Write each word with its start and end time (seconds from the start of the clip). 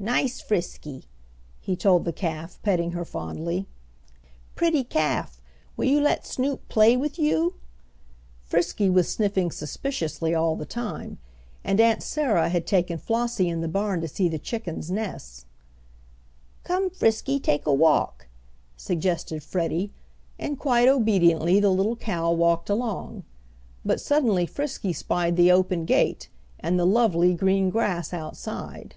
"Nice 0.00 0.40
Frisky," 0.40 1.04
he 1.60 1.76
told 1.76 2.04
the 2.04 2.12
calf, 2.12 2.58
petting 2.64 2.90
her 2.98 3.04
fondly. 3.04 3.68
"Pretty 4.56 4.82
calf, 4.82 5.40
will 5.76 5.84
you 5.84 6.00
let 6.00 6.26
Snoop 6.26 6.68
play 6.68 6.96
with 6.96 7.16
you?" 7.16 7.54
Frisky 8.44 8.90
was 8.90 9.06
sniffing 9.08 9.52
suspiciously 9.52 10.34
all 10.34 10.56
the 10.56 10.66
time, 10.66 11.18
and 11.62 11.78
Aunt 11.80 12.02
Sarah 12.02 12.48
had 12.48 12.66
taken 12.66 12.98
Flossie 12.98 13.48
in 13.48 13.60
the 13.60 13.68
barn 13.68 14.00
to 14.00 14.08
see 14.08 14.28
the 14.28 14.36
chickens' 14.40 14.90
nests. 14.90 15.46
"Come, 16.64 16.90
Frisky, 16.90 17.38
take 17.38 17.64
a 17.64 17.72
walk," 17.72 18.26
suggested 18.76 19.44
Freddie, 19.44 19.92
and 20.40 20.58
quite 20.58 20.88
obediently 20.88 21.60
the 21.60 21.70
little 21.70 21.94
cow 21.94 22.32
walked 22.32 22.68
along. 22.68 23.22
But 23.84 24.00
suddenly 24.00 24.44
Frisky 24.44 24.92
spied 24.92 25.36
the 25.36 25.52
open 25.52 25.84
gate 25.84 26.28
and 26.58 26.76
the 26.80 26.84
lovely 26.84 27.32
green 27.32 27.70
grass 27.70 28.12
outside. 28.12 28.96